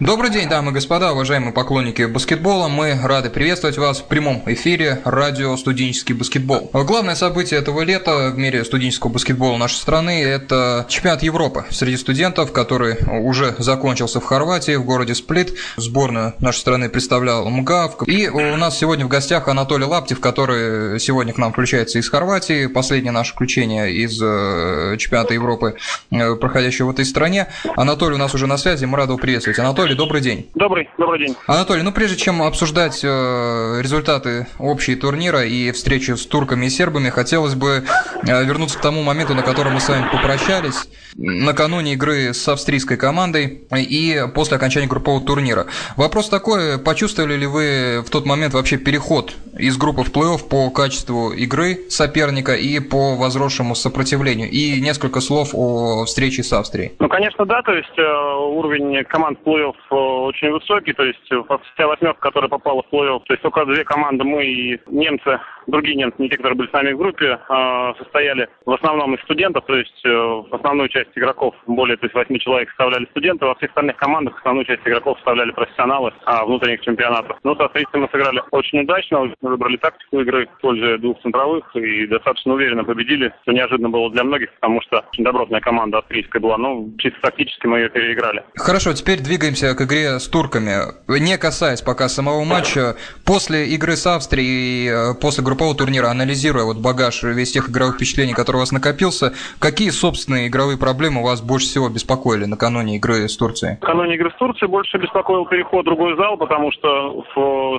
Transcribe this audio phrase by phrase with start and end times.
[0.00, 2.68] Добрый день, дамы и господа, уважаемые поклонники баскетбола.
[2.68, 6.70] Мы рады приветствовать вас в прямом эфире радио «Студенческий баскетбол».
[6.72, 12.52] Главное событие этого лета в мире студенческого баскетбола нашей страны– это чемпионат Европы среди студентов,
[12.52, 15.54] который уже закончился в Хорватии, в городе Сплит.
[15.76, 18.06] Сборную нашей страны представлял МГАВ.
[18.06, 22.68] И у нас сегодня в гостях Анатолий Лаптев, который сегодня к нам включается из Хорватии.
[22.68, 25.74] Последнее наше включение из э, чемпионата Европы,
[26.12, 27.48] э, проходящего в этой стране.
[27.76, 29.58] Анатолий у нас уже на связи, мы рады приветствовать.
[29.58, 30.50] Анатолий, Анатолий, добрый день.
[30.54, 31.36] Добрый, добрый день.
[31.46, 37.08] Анатолий, ну прежде чем обсуждать э, результаты общей турнира и встречи с турками и сербами,
[37.08, 37.84] хотелось бы
[38.26, 42.96] э, вернуться к тому моменту, на котором мы с вами попрощались, накануне игры с австрийской
[42.96, 45.66] командой и после окончания группового турнира.
[45.96, 50.70] Вопрос такой, почувствовали ли вы в тот момент вообще переход из группы в плей-офф по
[50.70, 54.50] качеству игры соперника и по возросшему сопротивлению?
[54.50, 56.92] И несколько слов о встрече с Австрией.
[56.98, 61.42] Ну, конечно, да, то есть э, уровень команд плей-офф очень высокий, то есть э,
[61.74, 65.96] вся восьмерка, которая попала в плей-офф, то есть только две команды, мы и немцы, другие
[65.96, 69.64] немцы, не те, которые были с нами в группе, э, состояли в основном из студентов,
[69.66, 73.70] то есть в основную часть игроков, более то есть восьми человек составляли студенты, во всех
[73.70, 77.38] остальных командах основную часть игроков составляли профессионалы а, внутренних чемпионатов.
[77.44, 82.84] Ну, соответственно, мы сыграли очень удачно, выбрали тактику игры, используя двух центровых и достаточно уверенно
[82.84, 87.20] победили, что неожиданно было для многих, потому что очень добротная команда австрийская была, но чисто
[87.22, 88.42] тактически мы ее переиграли.
[88.56, 90.72] Хорошо, теперь двигаемся к игре с турками.
[91.08, 96.64] Не касаясь пока самого матча, после игры с Австрией и э, после группового турнира, анализируя
[96.64, 101.40] вот багаж весь тех игровых впечатлений, которые у вас накопился, какие собственные игровые проблемы вас
[101.40, 103.78] больше всего беспокоили накануне игры с Турцией?
[103.80, 107.24] Накануне игры с Турцией больше беспокоил переход в другой зал, потому что,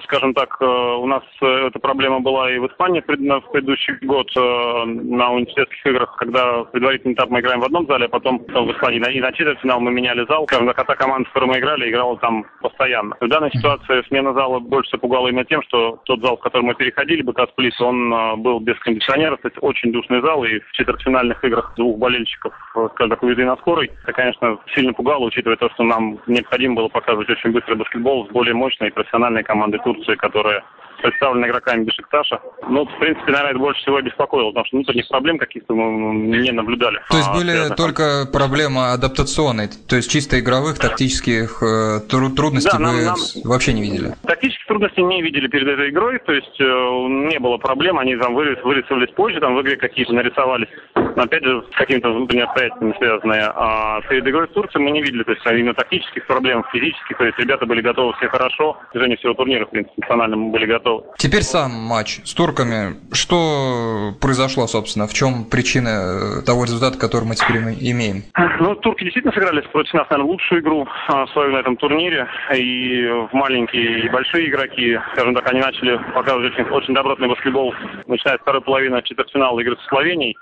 [0.03, 4.27] скажем так, э, у нас э, эта проблема была и в Испании в предыдущий год
[4.35, 8.99] на университетских играх, когда предварительный этап мы играем в одном зале, а потом в Испании
[8.99, 10.45] и на четвертьфинал мы меняли зал.
[10.47, 13.15] Скажем так, а та команда, с которой мы играли, играла там постоянно.
[13.19, 16.73] В данной ситуации смена зала больше пугала именно тем, что тот зал, в который мы
[16.73, 20.71] переходили, БК Сплит, он а, был без кондиционера, то есть очень душный зал, и в
[20.71, 23.91] четвертьфинальных играх двух болельщиков, э, скажем так, увезли на скорой.
[24.03, 28.31] Это, конечно, сильно пугало, учитывая то, что нам необходимо было показывать очень быстрый баскетбол с
[28.31, 30.63] более мощной и профессиональной командой Турции, которая
[31.01, 32.39] представлена игроками Бешикташа.
[32.67, 36.51] Ну, в принципе, наверное, это больше всего беспокоило, потому что внутренних проблем каких-то мы не
[36.51, 36.99] наблюдали.
[37.09, 42.71] То есть а, были связано, только проблемы адаптационной, то есть чисто игровых, тактических э, трудностей
[42.71, 43.15] да, нам, вы нам...
[43.43, 44.15] вообще не видели?
[44.25, 48.33] Тактических трудностей не видели перед этой игрой, то есть э, не было проблем, они там
[48.33, 50.69] вырисовались позже, там в игре какие-то нарисовались,
[51.15, 53.51] но опять же с какими-то внутренними обстоятельствами связанные.
[53.55, 57.25] А перед игрой с Турцией мы не видели, то есть именно тактических проблем, физических, то
[57.25, 60.65] есть ребята были готовы все хорошо, в движении всего турнира, в принципе, национально мы были
[60.65, 61.03] готовы.
[61.17, 62.95] Теперь сам матч с турками.
[63.11, 65.07] Что произошло, собственно?
[65.07, 68.23] В чем причина того результата, который мы теперь имеем?
[68.59, 72.27] Ну, турки действительно сыграли против нас, наверное, лучшую игру а, свою на этом турнире.
[72.55, 77.73] И в маленькие и большие игроки, скажем так, они начали показывать очень, очень добротный баскетбол,
[78.07, 80.37] начиная с второй половины четвертьфинала игры с Словенией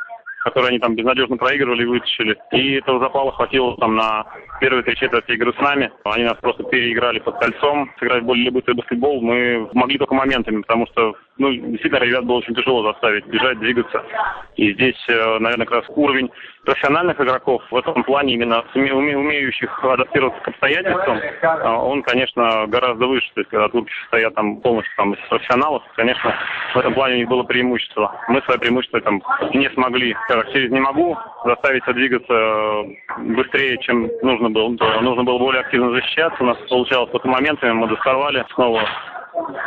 [0.48, 2.38] которые они там безнадежно проигрывали и вытащили.
[2.52, 4.26] И этого запала хватило там на
[4.62, 5.92] первые три четверти игры с нами.
[6.06, 10.88] Они нас просто переиграли под кольцом, сыграть более быстрый баскетбол мы могли только моментами, потому
[10.88, 14.04] что ну, действительно, ребят было очень тяжело заставить бежать, двигаться.
[14.56, 16.32] И здесь, э, наверное, как раз уровень
[16.66, 23.30] профессиональных игроков в этом плане, именно умеющих адаптироваться к обстоятельствам, э, он, конечно, гораздо выше.
[23.36, 26.34] То есть, когда турки стоят там полностью там, из профессионалов, конечно,
[26.74, 28.20] в этом плане у них было преимущество.
[28.30, 29.22] Мы свое преимущество там
[29.54, 32.84] не смогли, как через «не могу» заставить двигаться э,
[33.36, 34.70] быстрее, чем нужно было.
[35.02, 36.44] Нужно было более активно защищаться.
[36.44, 38.82] У нас получалось только моментами, мы доставали снова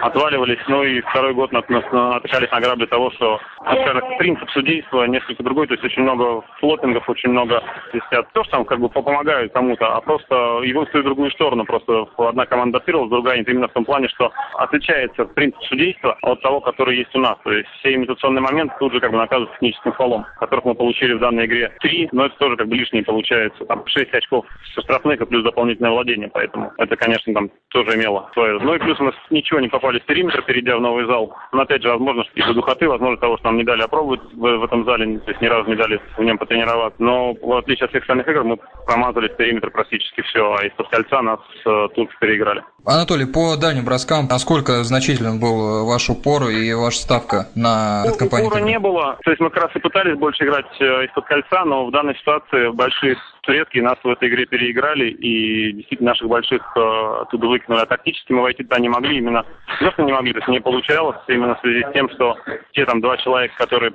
[0.03, 0.59] отваливались.
[0.69, 5.75] Ну и второй год натыкались на грабли того, что, скажем, принцип судейства несколько другой, то
[5.75, 10.01] есть очень много флопингов, очень много здесь то, что там как бы помогают кому-то, а
[10.01, 11.65] просто его в другую сторону.
[11.65, 13.49] Просто одна команда адаптировалась, другая нет.
[13.49, 17.37] Именно в том плане, что отличается принцип судейства от того, который есть у нас.
[17.45, 21.15] То есть все имитационные моменты тут же как бы наказывают техническим фолом, которых мы получили
[21.15, 23.65] в данной игре три, но это тоже как бы лишнее получается.
[23.67, 28.29] Там шесть очков со штрафных и плюс дополнительное владение, поэтому это, конечно, там тоже имело
[28.33, 28.59] свое.
[28.61, 31.35] Ну и плюс у нас ничего не попали в периметр, перейдя в новый зал.
[31.53, 34.65] Но опять же, возможно, из-за духоты, возможно, того, что нам не дали опробовать в, в
[34.65, 37.03] этом зале, то есть ни разу не дали в нем потренироваться.
[37.03, 40.89] Но в отличие от всех остальных игр, мы промазали в периметр практически все, а из-под
[40.89, 42.63] кольца нас э, турки переиграли.
[42.85, 48.49] Анатолий, по дальним броскам, насколько значителен был ваш упор и ваша ставка на ну, компанию?
[48.49, 49.19] Упора не было.
[49.23, 52.17] То есть мы как раз и пытались больше играть э, из-под кольца, но в данной
[52.17, 57.83] ситуации большие турецкие нас в этой игре переиграли, и действительно наших больших э, оттуда выкинули.
[57.83, 59.45] А тактически мы войти туда не могли, именно
[59.79, 62.37] просто не могли, то есть не получалось, именно в связи с тем, что
[62.73, 63.93] те там два человека, которые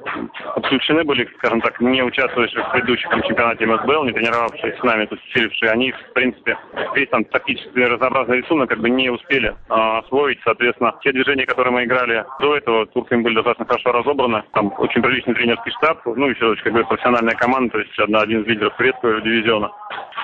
[0.56, 5.20] подключены были, скажем так, не участвующие в предыдущем чемпионате МСБЛ, не тренировавшие с нами, тут
[5.30, 6.58] усилившие, они, в принципе,
[6.96, 11.74] весь там тактический разнообразный рисунок как бы не успели э, освоить, соответственно, те движения, которые
[11.74, 16.34] мы играли до этого, турками были достаточно хорошо разобраны, там очень приличный тренерский штаб, ну
[16.36, 19.72] все, как бы профессиональная команда, то есть одна, один из лидеров турецкого дивизиона.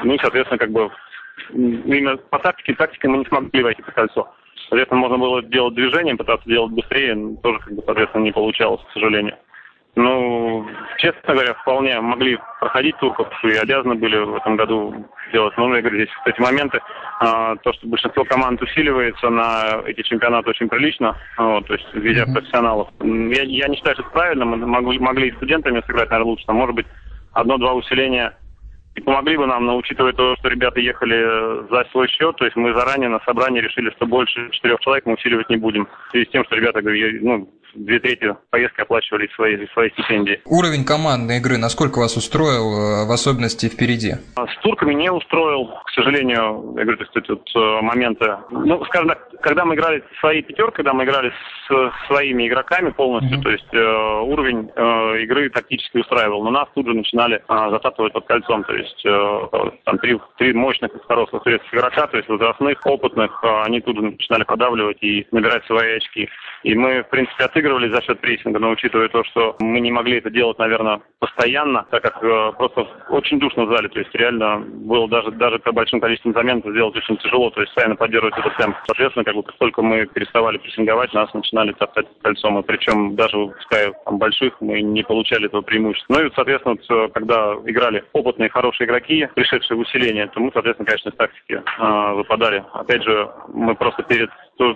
[0.04, 0.90] Ну и, соответственно, как бы
[1.54, 4.34] именно по тактике, тактикой мы не смогли войти по кольцо.
[4.70, 8.82] Соответственно, можно было делать движением, пытаться делать быстрее, но тоже, как бы, соответственно, не получалось,
[8.90, 9.36] к сожалению.
[9.96, 10.66] Ну,
[11.00, 15.54] честно говоря, вполне могли проходить турков и обязаны были в этом году делать.
[15.58, 16.80] Но, я говорю, здесь эти моменты,
[17.20, 22.24] а, то, что большинство команд усиливается на эти чемпионаты очень прилично, вот, то есть видя
[22.24, 22.34] mm-hmm.
[22.34, 22.88] профессионалов.
[23.02, 26.46] Я, я не считаю, что это правильно, мы могли, могли и студентами сыграть, наверное, лучше.
[26.46, 26.88] Там, может быть,
[27.34, 28.38] одно-два усиления
[28.96, 32.58] и помогли бы нам, но учитывая то, что ребята ехали за свой счет, то есть
[32.58, 35.88] мы заранее на собрании решили, что больше четырех человек мы усиливать не будем.
[36.08, 40.42] В связи с тем, что ребята, ну, две трети поездки оплачивали свои, свои стипендии.
[40.46, 44.14] Уровень командной игры насколько вас устроил, э, в особенности впереди?
[44.36, 48.38] А с турками не устроил, к сожалению, я говорю, то есть вот э, моменты.
[48.52, 51.32] Ну, скажем так, когда мы играли своей пятеркой, когда мы играли
[51.68, 53.44] с своими игроками полностью, mm-hmm.
[53.44, 58.14] то есть э, уровень э, игры тактически устраивал, но нас тут же начинали э, зататывать
[58.14, 59.40] под кольцом, то есть э,
[59.86, 64.44] там три, три мощных взрослых турецких игрока, то есть возрастных, опытных, э, они тут начинали
[64.44, 66.30] подавливать и набирать свои очки.
[66.64, 70.18] И мы, в принципе, отыгрывали за счет прессинга, но учитывая то, что мы не могли
[70.18, 74.60] это делать, наверное, постоянно, так как э, просто очень душно в зале, то есть реально
[74.60, 78.56] было даже, даже по большим количеством замен сделать очень тяжело, то есть постоянно поддерживать этот
[78.58, 78.76] темп.
[78.86, 83.38] Соответственно, как бы как только мы переставали прессинговать, нас начинали топтать кольцом, и причем даже
[83.38, 86.16] выпуская там больших, мы не получали этого преимущества.
[86.16, 90.88] Ну и, соответственно, э, когда играли опытные, хорошие игроки, пришедшие в усиление, то мы, соответственно,
[90.88, 92.64] конечно, из тактики э, выпадали.
[92.74, 94.30] Опять же, мы просто перед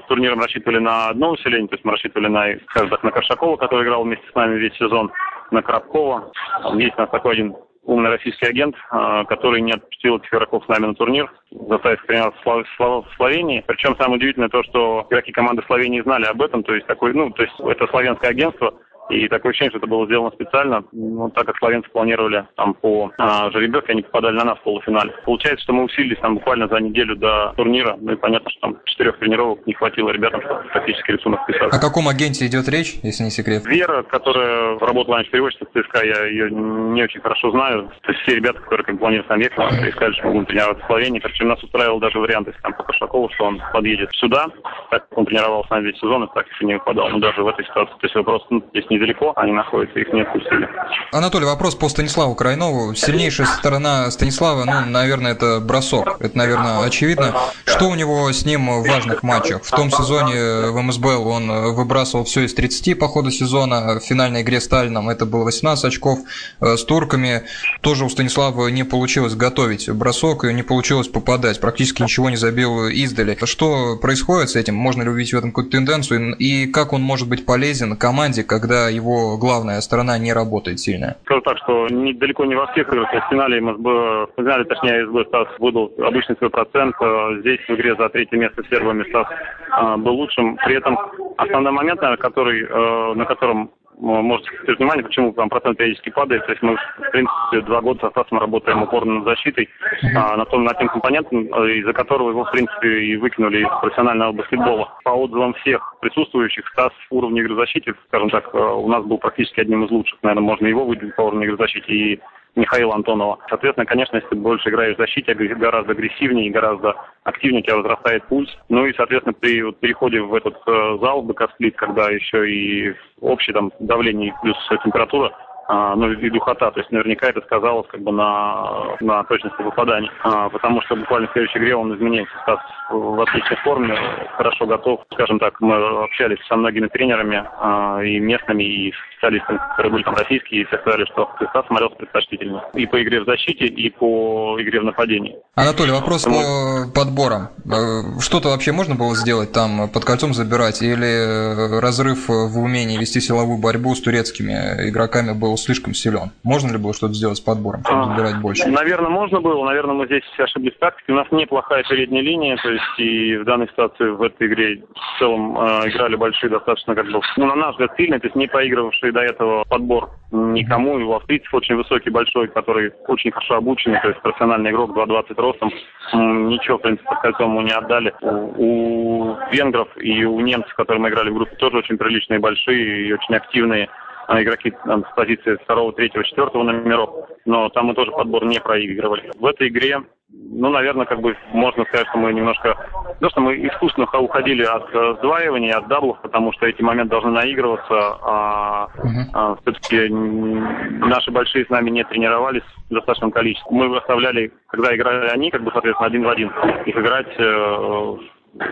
[0.07, 3.85] турниром рассчитывали на одно усиление, то есть мы рассчитывали на, скажем так, на Коршакова, который
[3.85, 5.11] играл вместе с нами весь сезон,
[5.51, 6.31] на Коробкова.
[6.75, 7.55] Есть у нас такой один
[7.85, 12.41] умный российский агент, а, который не отпустил этих игроков с нами на турнир, заставив тренироваться
[12.43, 13.63] в Словении.
[13.65, 17.29] Причем самое удивительное то, что игроки команды Словении знали об этом, то есть такой, ну,
[17.29, 18.73] то есть это славянское агентство,
[19.09, 23.11] и такое ощущение, что это было сделано специально, ну, так как словенцы планировали там по
[23.17, 25.13] а, жеребьевке, они попадали на нас в полуфинале.
[25.25, 28.77] Получается, что мы усилились там буквально за неделю до турнира, ну и понятно, что там
[28.85, 31.71] четырех тренировок не хватило ребятам, чтобы практически рисунок писать.
[31.71, 33.65] О каком агенте идет речь, если не секрет?
[33.65, 37.91] Вера, которая работала раньше переводчицей в ЦСКА, я ее не очень хорошо знаю.
[38.01, 41.19] То есть все ребята, которые как планировали там ехать, искали, что могут тренироваться в Словении.
[41.19, 44.47] Причем нас устраивал даже вариант, если там по Кошакову, что он подъедет сюда,
[44.89, 47.09] так как он тренировался на весь сезон, и так еще не выпадал.
[47.09, 50.21] Но даже в этой ситуации, то есть вопрос, ну, здесь недалеко, они находятся, их не
[50.21, 50.67] отпустили.
[51.11, 52.95] Анатолий, вопрос по Станиславу Крайнову.
[52.95, 56.17] Сильнейшая сторона Станислава, ну, наверное, это бросок.
[56.19, 57.33] Это, наверное, очевидно.
[57.65, 59.63] Что у него с ним в важных матчах?
[59.63, 63.99] В том сезоне в МСБЛ он выбрасывал все из 30 по ходу сезона.
[63.99, 66.19] В финальной игре с Таллином это было 18 очков.
[66.59, 67.43] С турками
[67.81, 71.59] тоже у Станислава не получилось готовить бросок и не получилось попадать.
[71.59, 73.37] Практически ничего не забил издали.
[73.43, 74.75] Что происходит с этим?
[74.75, 76.35] Можно ли увидеть в этом какую-то тенденцию?
[76.35, 81.17] И как он может быть полезен команде, когда его главная сторона не работает сильно?
[81.25, 83.09] Скажу так, что далеко не во всех играх.
[83.11, 86.95] В финале МСБ, в финале, точнее, СБ Стас выдал обычный свой процент.
[87.01, 90.57] Э, здесь в игре за третье место с первыми Стас э, был лучшим.
[90.65, 90.97] При этом
[91.37, 96.45] основной момент, наверное, который, э, на котором можете обратить внимание, почему там процент периодически падает.
[96.45, 99.69] То есть мы, в принципе, два года со Стасом работаем упорно над защитой,
[100.15, 104.31] а, на том, над тем компонентом, из-за которого его, в принципе, и выкинули из профессионального
[104.33, 104.93] баскетбола.
[105.03, 109.61] По отзывам всех присутствующих, Стас в уровне игры защиты, скажем так, у нас был практически
[109.61, 110.19] одним из лучших.
[110.21, 111.93] Наверное, можно его выделить по уровню игры защиты.
[111.93, 112.19] И
[112.55, 113.39] Михаила Антонова.
[113.49, 117.77] Соответственно, конечно, если ты больше играешь в защите, гораздо агрессивнее и гораздо активнее у тебя
[117.77, 118.49] возрастает пульс.
[118.69, 123.53] Ну и, соответственно, при вот, переходе в этот э, зал БК-сплит, когда еще и общее
[123.53, 125.31] там давление плюс температура,
[125.67, 126.71] а, ну и духота.
[126.71, 130.11] То есть наверняка это сказалось как бы на, на точности выпаданий.
[130.23, 132.33] А, потому что буквально в следующей игре он изменился.
[132.43, 132.59] Стас
[132.89, 133.97] в отличной форме,
[134.37, 135.01] хорошо готов.
[135.13, 140.15] Скажем так, мы общались со многими тренерами а, и местными, и специалистами, которые были там
[140.15, 142.63] российские, и сказали, что Стас смотрелся предпочтительно.
[142.73, 145.35] И по игре в защите, и по игре в нападении.
[145.55, 147.49] Анатолий, вопрос по подборам.
[147.65, 153.19] Э, что-то вообще можно было сделать там, под кольцом забирать, или разрыв в умении вести
[153.19, 156.31] силовую борьбу с турецкими игроками был слишком силен.
[156.43, 158.67] Можно ли было что-то сделать с подбором, чтобы забирать больше?
[158.67, 159.65] Наверное, можно было.
[159.65, 161.13] Наверное, мы здесь ошиблись в тактике.
[161.13, 165.19] У нас неплохая передняя линия, то есть и в данной ситуации в этой игре в
[165.19, 168.47] целом э, играли большие достаточно, как бы, ну, на наш взгляд, сильные, то есть не
[168.47, 170.99] проигрывавшие до этого подбор никому.
[170.99, 175.41] И у австрийцев очень высокий, большой, который очень хорошо обученный, то есть профессиональный игрок, 2,20
[175.41, 175.71] ростом.
[176.13, 178.13] Ничего, в принципе, под кольцом ему не отдали.
[178.21, 183.07] У, у венгров и у немцев, которые мы играли в группе, тоже очень приличные, большие
[183.07, 183.89] и очень активные
[184.27, 187.09] а, игроки там, с позиции второго, третьего, четвертого номеров,
[187.45, 189.31] но там мы тоже подбор не проигрывали.
[189.39, 190.01] В этой игре,
[190.31, 192.75] ну, наверное, как бы можно сказать, что мы немножко,
[193.19, 197.31] то, что мы искусственно уходили от э, сдваивания, от даблов, потому что эти моменты должны
[197.31, 199.25] наигрываться, а, uh-huh.
[199.33, 203.75] а все-таки наши большие с нами не тренировались в достаточном количестве.
[203.75, 206.51] Мы оставляли, когда играли они, как бы, соответственно, один в один,
[206.85, 208.17] их играть э,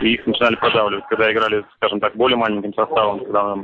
[0.01, 1.05] и их начинали продавливать.
[1.09, 3.63] Когда играли, скажем так, более маленьким составом, когда нам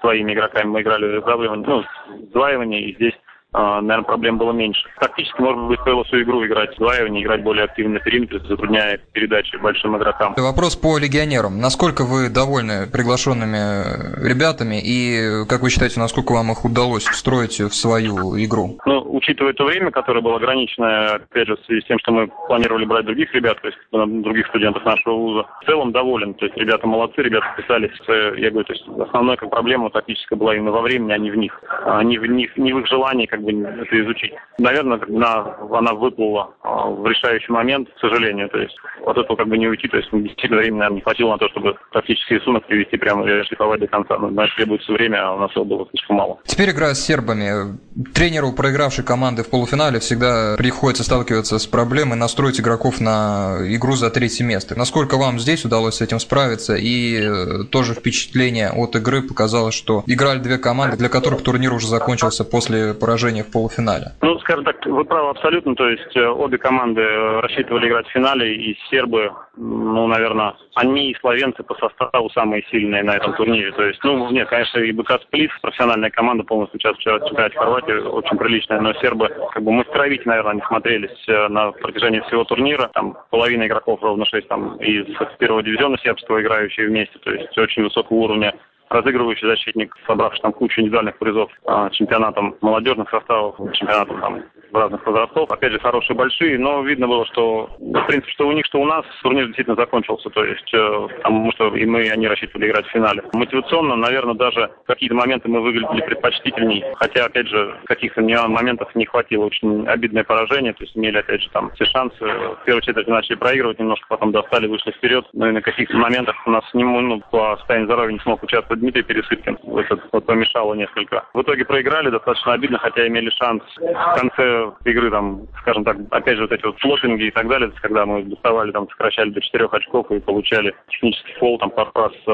[0.00, 1.84] своими игроками мы играли в ну,
[2.30, 3.14] сдваивание, и здесь
[3.52, 4.88] наверное, проблем было меньше.
[5.00, 8.98] Тактически, может быть, стоило всю игру играть в не играть более активно на периметре, затрудняя
[9.12, 10.34] передачи большим игрокам.
[10.36, 11.60] Вопрос по легионерам.
[11.60, 17.74] Насколько вы довольны приглашенными ребятами и, как вы считаете, насколько вам их удалось встроить в
[17.74, 18.78] свою игру?
[18.84, 22.28] Ну, учитывая то время, которое было ограничено, опять же, в связи с тем, что мы
[22.46, 26.34] планировали брать других ребят, то есть других студентов нашего вуза, в целом доволен.
[26.34, 27.90] То есть ребята молодцы, ребята писались.
[28.08, 31.36] Я говорю, то есть основная как проблема тактическая была именно во времени, а не в
[31.36, 31.60] них.
[31.84, 34.32] А не в них, не в их желании, как бы это изучить.
[34.58, 38.48] Наверное, она, она выплыла а, в решающий момент, к сожалению.
[38.48, 38.76] То есть
[39.06, 39.88] от этого как бы не уйти.
[39.88, 43.44] То есть действительно времени, наверное, не хватило на то, чтобы практически рисунок привести прямо и
[43.44, 44.18] шлифовать до конца.
[44.18, 46.38] Но, значит, требуется время, а у нас его было слишком мало.
[46.44, 47.78] Теперь игра с сербами.
[48.14, 54.10] Тренеру проигравшей команды в полуфинале всегда приходится сталкиваться с проблемой настроить игроков на игру за
[54.10, 54.78] третье место.
[54.78, 56.76] Насколько вам здесь удалось с этим справиться?
[56.76, 61.86] И э, тоже впечатление от игры показало, что играли две команды, для которых турнир уже
[61.86, 64.12] закончился после поражения поражение в полуфинале?
[64.22, 65.74] Ну, скажем так, вы правы абсолютно.
[65.74, 71.10] То есть э, обе команды э, рассчитывали играть в финале, и сербы, ну, наверное, они
[71.10, 73.72] и словенцы по составу самые сильные на этом турнире.
[73.72, 77.92] То есть, ну, нет, конечно, и БК Сплит, профессиональная команда, полностью сейчас вчера чемпионате Хорватии,
[77.92, 82.88] очень приличная, но сербы, как бы, в наверное, не смотрелись э, на протяжении всего турнира.
[82.94, 85.06] Там половина игроков, ровно шесть там из
[85.38, 88.54] первого дивизиона сербского, играющие вместе, то есть очень высокого уровня
[88.90, 95.50] разыгрывающий защитник, собравший там кучу индивидуальных призов а, чемпионатом молодежных составов, чемпионатом там разных возрастов.
[95.50, 98.84] Опять же, хорошие, большие, но видно было, что, в принципе, что у них, что у
[98.84, 100.30] нас турнир действительно закончился.
[100.30, 103.22] То есть, э, потому что и мы, и они рассчитывали играть в финале.
[103.32, 106.84] Мотивационно, наверное, даже какие-то моменты мы выглядели предпочтительней.
[106.96, 109.46] Хотя, опять же, каких-то моментов не хватило.
[109.46, 110.72] Очень обидное поражение.
[110.72, 112.18] То есть, имели, опять же, там все шансы.
[112.20, 115.26] В первой четверти начали проигрывать немножко, потом достали, вышли вперед.
[115.32, 118.80] Ну и на каких-то моментах у нас не, ну, по состоянию здоровья не смог участвовать
[118.80, 119.58] Дмитрий Пересыпкин.
[119.78, 121.24] Это вот помешало несколько.
[121.34, 126.36] В итоге проиграли достаточно обидно, хотя имели шанс в конце игры, там, скажем так, опять
[126.36, 129.72] же, вот эти вот флоппинги и так далее, когда мы доставали, там, сокращали до четырех
[129.72, 132.30] очков и получали технический фол, там, пару раз э,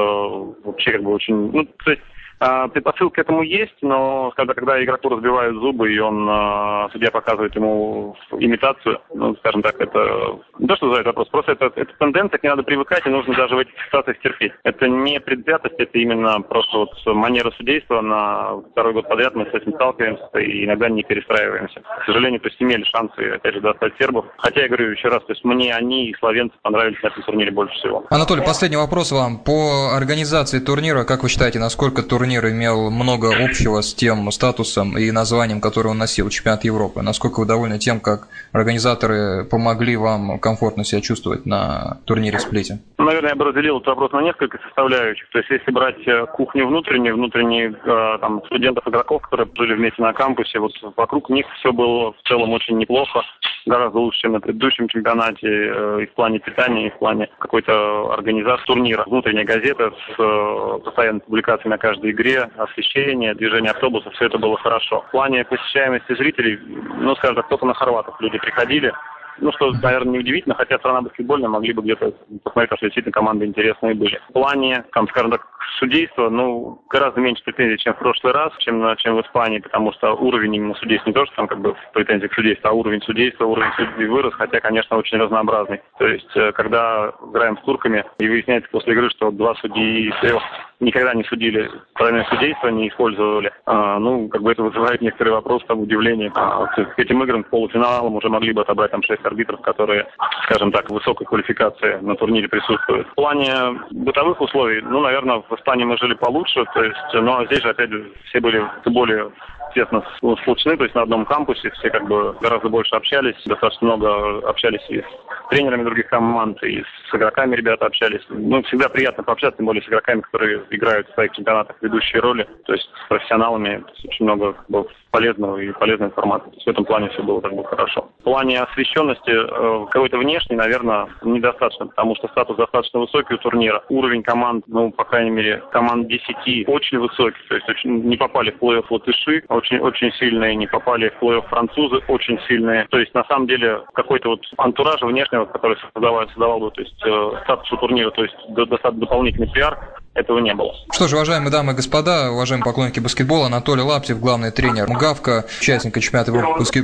[0.63, 2.01] вообще как бы очень, ну, то есть
[2.39, 7.09] а, предпосылка к этому есть, но когда, когда игроку разбивают зубы, и он, а, судья
[7.09, 11.71] показывает ему имитацию, ну, скажем так, это не то, что за этот вопрос, просто это,
[11.75, 14.51] это тенденция, к ней надо привыкать, и нужно даже в этих ситуациях терпеть.
[14.63, 18.01] Это не предвзятость, это именно просто вот манера судейства.
[18.01, 21.79] На второй год подряд мы с этим сталкиваемся и иногда не перестраиваемся.
[21.79, 24.25] К сожалению, то есть имели шансы, опять же, достать сербов.
[24.37, 27.51] Хотя, я говорю еще раз, то есть мне они и словенцы понравились на этом турнире
[27.51, 28.05] больше всего.
[28.09, 29.39] Анатолий, последний вопрос вам.
[29.39, 34.97] По организации турнира, как вы считаете, насколько турнир турнир имел много общего с тем статусом
[34.97, 37.03] и названием, которое он носил, чемпионат Европы.
[37.03, 42.79] Насколько вы довольны тем, как организаторы помогли вам комфортно себя чувствовать на турнире сплите?
[42.97, 45.29] Наверное, я бы разделил этот вопрос на несколько составляющих.
[45.29, 50.13] То есть, если брать э, кухню внутреннюю, внутренних э, там, студентов-игроков, которые жили вместе на
[50.13, 53.21] кампусе, вот вокруг них все было в целом очень неплохо
[53.65, 58.13] гораздо лучше, чем на предыдущем чемпионате э, и в плане питания, и в плане какой-то
[58.13, 59.03] организации турнира.
[59.05, 65.01] Внутренняя газета с постоянной публикацией на каждой игре, освещение, движение автобусов, все это было хорошо.
[65.07, 66.59] В плане посещаемости зрителей,
[66.99, 68.91] ну, скажем так, только на хорватов люди приходили.
[69.37, 73.93] Ну, что, наверное, неудивительно, хотя страна баскетбольная, могли бы где-то посмотреть, что действительно команды интересные
[73.93, 74.19] были.
[74.29, 75.45] В плане, там, скажем так,
[75.79, 80.13] судейства, ну, гораздо меньше претензий, чем в прошлый раз, чем, чем в Испании, потому что
[80.13, 83.45] уровень именно судейства не то, что там как бы претензии к судейству, а уровень судейства,
[83.45, 85.81] уровень судей вырос, хотя, конечно, очень разнообразный.
[85.97, 90.19] То есть, э, когда играем с турками, и выясняется после игры, что два судьи из
[90.21, 90.41] трех
[90.79, 93.51] никогда не судили, правильное судейство не использовали.
[93.65, 96.31] А, ну, как бы это вызывает некоторые вопросы, там, удивление.
[96.35, 100.07] А, к этим играм, к полуфиналам уже могли бы отобрать там шесть арбитров, которые,
[100.43, 103.07] скажем так, высокой квалификации на турнире присутствуют.
[103.09, 103.53] В плане
[103.91, 107.89] бытовых условий, ну, наверное, в Испании мы жили получше, то есть, но здесь же, опять
[108.29, 109.31] все были более
[109.73, 110.03] тесно
[110.41, 114.83] сплочены, то есть на одном кампусе все как бы гораздо больше общались, достаточно много общались
[114.89, 118.21] и с тренерами других команд, и с игроками ребята общались.
[118.29, 122.47] Ну, всегда приятно пообщаться, тем более с игроками, которые играют в своих чемпионатах ведущие роли,
[122.65, 123.83] то есть с профессионалами.
[124.05, 126.49] Очень много было полезного и полезной информации.
[126.49, 128.09] То есть в этом плане все было как бы хорошо.
[128.19, 133.81] В плане освещенности э, какой-то внешней, наверное, недостаточно, потому что статус достаточно высокий у турнира.
[133.87, 137.37] Уровень команд, ну, по крайней мере, команд 10 очень высокий.
[137.47, 141.47] То есть очень, не попали в плей-офф латыши, очень, очень сильные, не попали в плей-офф
[141.47, 142.85] французы, очень сильные.
[142.89, 146.94] То есть, на самом деле, какой-то вот антураж внешнего, который создавал, создавал бы, то есть,
[147.03, 150.73] э, статусу турнира, то есть, достаточно дополнительный пиар, этого не было.
[150.91, 155.99] Что ж, уважаемые дамы и господа, уважаемые поклонники баскетбола, Анатолий Лаптев, главный тренер МГАВКа, участник
[155.99, 156.31] чемпионата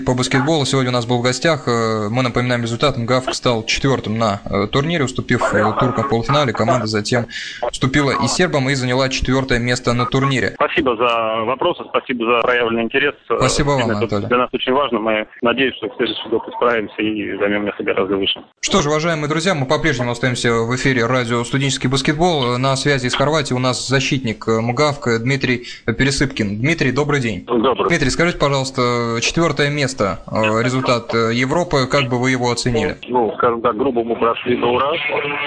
[0.06, 1.68] по баскетболу, сегодня у нас был в гостях.
[1.68, 2.98] Э, мы напоминаем результат.
[2.98, 6.52] МГАВК стал четвертым на э, турнире, уступив э, туркам в полуфинале.
[6.52, 7.26] Команда затем
[7.72, 10.52] вступила и сербам и заняла четвертое место на турнире.
[10.56, 13.16] Спасибо за вопросы, спасибо за проявленный интерес.
[13.26, 14.28] Спасибо вам, Анатолий.
[14.28, 15.00] Для нас очень важно.
[15.00, 18.42] Мы надеемся, что в следующий год справимся и займем место гораздо выше.
[18.60, 22.58] Что ж, уважаемые друзья, мы по-прежнему остаемся в эфире радио «Студенческий баскетбол».
[22.58, 26.60] На связи из Хорватии у нас защитник э, МУГАВК Дмитрий Пересыпкин.
[26.60, 27.46] Дмитрий, добрый день.
[27.46, 27.88] Добрый.
[27.88, 32.98] Дмитрий, скажите, пожалуйста, четвертое место, э, результат э, Европы, как бы вы его оценили?
[33.08, 34.92] Ну, скажем так, грубо мы прошли на ура.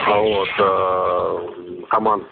[0.07, 0.49] А вот,
[1.88, 2.23] команд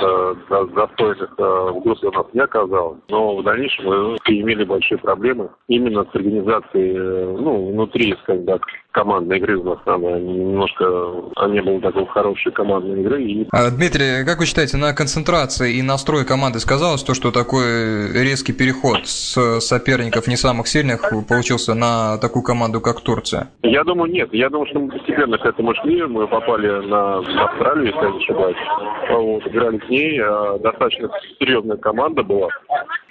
[0.76, 3.00] достойных в группе у нас не оказалось.
[3.08, 9.38] Но в дальнейшем мы имели большие проблемы именно с организацией, ну, внутри, скажем так, командной
[9.38, 10.84] игры у нас там немножко
[11.48, 13.22] не было такой хорошей командной игры.
[13.24, 13.48] И...
[13.50, 18.52] А, Дмитрий, как вы считаете, на концентрации и настрой команды сказалось то, что такой резкий
[18.52, 23.48] переход с соперников не самых сильных получился на такую команду, как Турция?
[23.62, 24.28] Я думаю, нет.
[24.32, 26.02] Я думаю, что мы постепенно к этому шли.
[26.04, 28.56] Мы попали на Австралию, если я не ошибаюсь.
[29.10, 30.20] Вот, играли с ней.
[30.22, 32.48] А, достаточно серьезная команда была.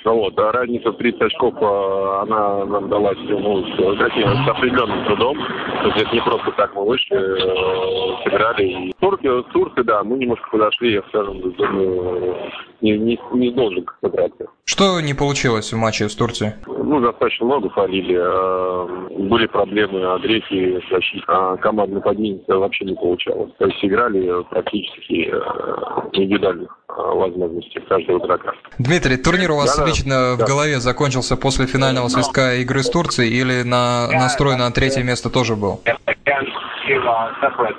[0.04, 5.38] Вот, а разница в 30 очков, а, она нам далась ну, с определенным трудом.
[5.82, 8.64] То есть это не просто так мы вышли, э, сыграли.
[8.64, 12.36] И турки, турки, да, мы немножко подошли, я скажем, думаю,
[12.82, 14.46] не, не, не должен сыграться.
[14.66, 16.54] Что не получилось в матче с Турцией?
[16.68, 18.18] Ну, достаточно много фалили.
[18.20, 23.52] Э, были проблемы агрессии защиты, а командный подъем вообще не получалось.
[23.58, 25.40] То есть играли практически э,
[26.14, 28.54] индивидуальных возможностей каждого игрока.
[28.80, 30.44] Дмитрий, турнир у вас да, лично да.
[30.44, 35.30] в голове закончился после финального свистка игры с Турцией или на настрой на третье место
[35.30, 35.82] тоже был?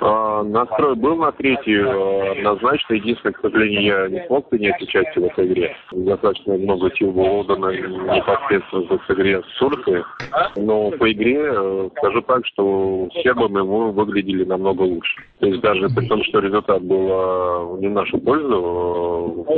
[0.01, 2.93] А, настрой был на третью, а, однозначно.
[2.93, 5.75] Единственное, к сожалению, я не смог принять участие в этой игре.
[5.91, 10.03] Достаточно много сил было отдано непосредственно в игре с Турцией.
[10.55, 15.21] Но по игре э, скажу так, что сербами мы выглядели намного лучше.
[15.39, 18.55] То есть даже при том, что результат был не в нашу пользу,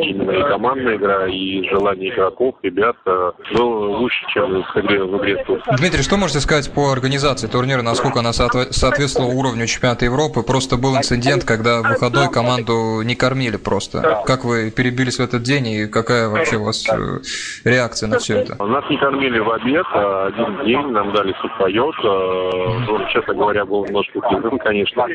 [0.01, 5.43] именно и командная игра, и желание игроков, ребят, было лучше, чем в игре, в игре
[5.43, 5.77] Турцией.
[5.77, 10.43] Дмитрий, что можете сказать по организации турнира, насколько она соответствовала уровню чемпионата Европы.
[10.43, 14.23] Просто был инцидент, когда выходной команду не кормили просто.
[14.25, 17.19] Как вы перебились в этот день и какая вообще у вас э,
[17.63, 18.63] реакция на все это?
[18.63, 21.95] Нас не кормили в обед, а один день нам дали сухпайок.
[22.03, 25.05] Э, он, честно говоря, был немножко кислым, конечно.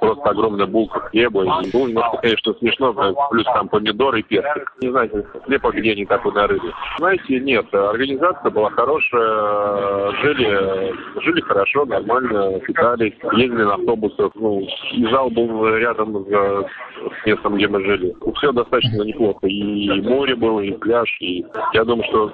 [0.00, 1.42] Просто огромная булка хлеба.
[1.62, 2.92] И было немножко, конечно, смешно,
[3.30, 4.72] плюс там помидоры и персик.
[4.82, 6.72] Не знаю, хлеба где они такой нарыли.
[6.98, 14.32] Знаете, нет, организация была хорошая, жили, жили хорошо, нормально, питались, ездили на автобусах.
[14.34, 14.60] Ну,
[14.92, 18.14] и зал был рядом с, с местом, где мы жили.
[18.36, 19.46] Все достаточно неплохо.
[19.46, 21.08] И море было, и пляж.
[21.20, 22.28] И я думаю, что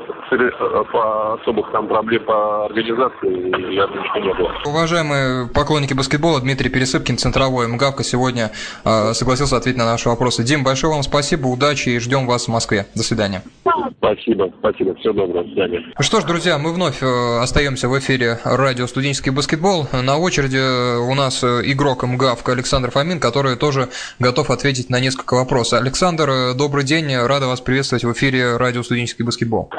[0.93, 4.53] по особых там проблем по организации, я думаю, что не было.
[4.67, 8.51] Уважаемые поклонники баскетбола, Дмитрий Пересыпкин, центровой МГАВКа, сегодня
[8.85, 10.43] э, согласился ответить на наши вопросы.
[10.43, 12.87] Дим, большое вам спасибо, удачи и ждем вас в Москве.
[12.95, 13.43] До свидания.
[13.99, 15.83] Спасибо, спасибо, все доброго, до свидания.
[15.99, 19.89] Что ж, друзья, мы вновь э, остаемся в эфире радио «Студенческий баскетбол».
[19.93, 25.35] На очереди у нас э, игрок МГАВК Александр Фомин, который тоже готов ответить на несколько
[25.35, 25.81] вопросов.
[25.81, 29.71] Александр, э, добрый день, рада вас приветствовать в эфире радио «Студенческий баскетбол».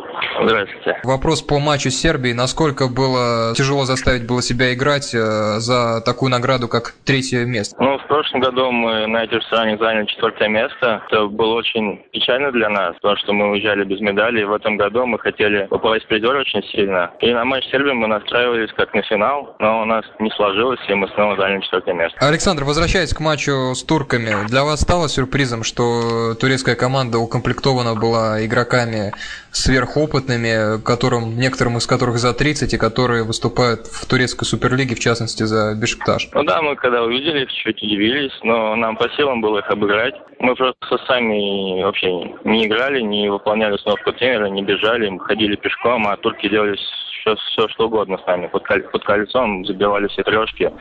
[0.42, 1.00] Здравствуйте.
[1.04, 2.34] Вопрос по матчу с Сербией.
[2.34, 7.76] Насколько было тяжело заставить было себя играть э, за такую награду, как третье место?
[7.80, 11.02] Ну, в прошлом году мы на этих соревнованиях заняли четвертое место.
[11.10, 14.42] Это было очень печально для нас, потому что мы уезжали без медали.
[14.42, 17.12] И в этом году мы хотели попасть в призер очень сильно.
[17.20, 20.80] И на матч с Сербией мы настраивались как на финал, но у нас не сложилось,
[20.88, 22.18] и мы снова заняли четвертое место.
[22.20, 28.46] Александр, возвращаясь к матчу с турками, для вас стало сюрпризом, что турецкая команда укомплектована была
[28.46, 29.14] игроками
[29.52, 35.00] сверхопытными, опытными, которым, некоторым из которых за 30, и которые выступают в турецкой суперлиге, в
[35.00, 36.30] частности, за Бешикташ.
[36.34, 40.16] Ну да, мы когда увидели, чуть удивились, но нам по силам было их обыграть.
[40.40, 42.10] Мы просто сами вообще
[42.44, 47.36] не играли, не выполняли установку тренера, не бежали, мы ходили пешком, а турки делали все,
[47.36, 48.48] все что угодно с нами.
[48.48, 50.72] Под, под кольцом забивали все трешки,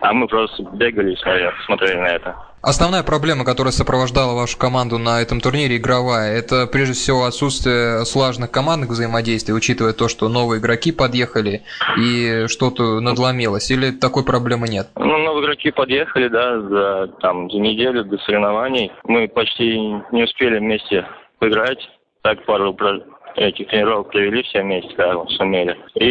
[0.00, 2.49] а мы просто бегали и смотрели на это.
[2.62, 8.50] Основная проблема, которая сопровождала вашу команду на этом турнире, игровая, это прежде всего отсутствие слаженных
[8.50, 11.62] командных взаимодействий, учитывая то, что новые игроки подъехали
[11.96, 14.88] и что-то надломилось, или такой проблемы нет?
[14.94, 18.92] Ну, новые игроки подъехали, да, за, там, за неделю до соревнований.
[19.04, 19.78] Мы почти
[20.12, 21.06] не успели вместе
[21.38, 21.78] поиграть,
[22.20, 22.76] так пару
[23.36, 25.76] этих тренировок провели все вместе, да, сумели.
[25.94, 26.04] И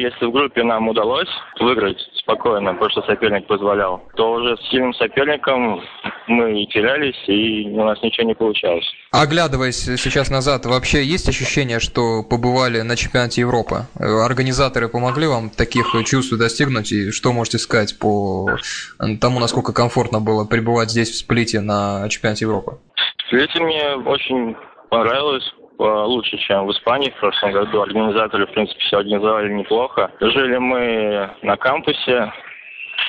[0.00, 4.92] если в группе нам удалось выиграть спокойно, потому что соперник позволял, то уже с сильным
[4.94, 5.80] соперником
[6.26, 8.84] мы и терялись, и у нас ничего не получалось.
[9.12, 13.82] Оглядываясь сейчас назад, вообще есть ощущение, что побывали на чемпионате Европы?
[13.98, 18.50] Организаторы помогли вам таких чувств достигнуть, и что можете сказать по
[19.20, 22.78] тому, насколько комфортно было пребывать здесь, в Сплите, на чемпионате Европы?
[23.18, 24.56] В Сплите мне очень
[24.90, 27.82] понравилось лучше, чем в Испании в прошлом году.
[27.82, 30.10] Организаторы, в принципе, все организовали неплохо.
[30.20, 32.32] Жили мы на кампусе.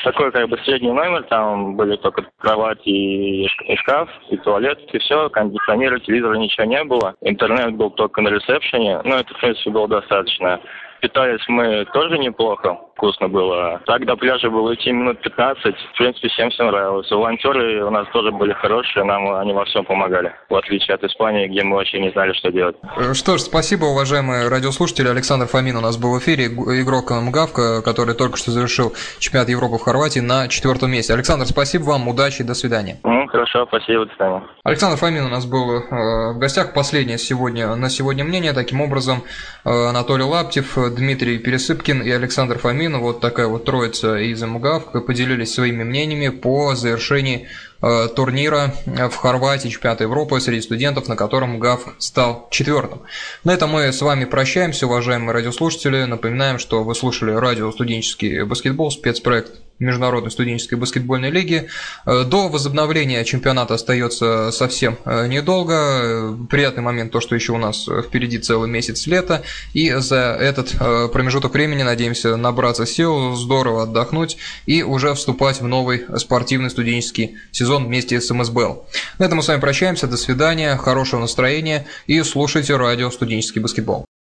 [0.04, 5.30] Такой как бы средний номер, там были только кровать и, шкаф, и туалет, и все,
[5.30, 7.16] кондиционера, телевизора ничего не было.
[7.22, 10.60] Интернет был только на ресепшене, но это, в принципе, было достаточно.
[11.02, 13.80] Питались мы тоже неплохо, вкусно было.
[13.86, 15.76] Так до пляжа было идти минут 15.
[15.94, 17.10] В принципе, всем все нравилось.
[17.12, 20.34] Волонтеры у нас тоже были хорошие, нам они во всем помогали.
[20.50, 22.76] В отличие от Испании, где мы вообще не знали, что делать.
[22.98, 25.08] Э, что ж, спасибо, уважаемые радиослушатели.
[25.08, 29.78] Александр Фомин у нас был в эфире, игрок МГАВКа, который только что завершил чемпионат Европы
[29.78, 31.14] в Хорватии на четвертом месте.
[31.14, 32.98] Александр, спасибо вам, удачи, до свидания.
[33.04, 34.44] Ну, хорошо, спасибо, до свидания.
[34.64, 36.74] Александр Фомин у нас был э, в гостях.
[36.74, 38.54] Последнее сегодня, на сегодня мнение.
[38.54, 39.24] Таким образом,
[39.64, 45.54] э, Анатолий Лаптев, Дмитрий Пересыпкин и Александр Фомин, вот такая вот троица из МГАВ, поделились
[45.54, 47.48] своими мнениями по завершении
[47.82, 53.02] э, турнира в Хорватии, чемпионата Европы среди студентов, на котором ГАВ стал четвертым.
[53.44, 56.04] На этом мы с вами прощаемся, уважаемые радиослушатели.
[56.04, 61.68] Напоминаем, что вы слушали радио «Студенческий баскетбол», спецпроект Международной студенческой баскетбольной лиги.
[62.06, 66.36] Э, до возобновления чемпионата остается совсем э, недолго.
[66.50, 69.44] Приятный момент то, что еще у нас впереди целый месяц лета.
[69.74, 75.68] И за этот э, промежуток времени надеемся набраться сил, здорово отдохнуть и уже вступать в
[75.68, 78.86] новый спортивный студенческий сезон вместе с МСБЛ.
[79.20, 80.08] На этом мы с вами прощаемся.
[80.08, 84.07] До свидания, хорошего настроения и слушайте радио «Студенческий баскетбол».